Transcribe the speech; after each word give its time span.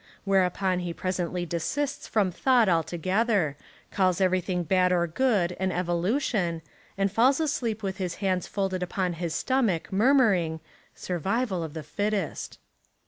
Whereupon 0.25 0.79
he 0.79 0.95
presently 0.95 1.45
desists 1.45 2.07
from 2.07 2.31
thought 2.31 2.67
altogether, 2.67 3.55
calls 3.91 4.19
everything 4.19 4.63
bad 4.63 4.91
or 4.91 5.05
good 5.05 5.55
an 5.59 5.71
evolution, 5.71 6.63
and 6.97 7.11
falls 7.11 7.39
asleep 7.39 7.83
with 7.83 7.97
his 7.97 8.15
hands 8.15 8.47
folded 8.47 8.81
upon 8.81 9.13
his 9.13 9.35
stomach 9.35 9.93
murmuring, 9.93 10.59
"survival 10.95 11.63
of 11.63 11.75
the 11.75 11.83
fittest." 11.83 12.57